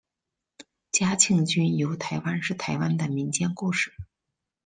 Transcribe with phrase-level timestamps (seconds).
[0.91, 3.93] 嘉庆君游台湾是台湾的民间故事。